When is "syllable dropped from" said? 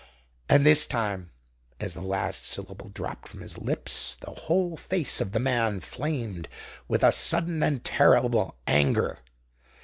2.43-3.41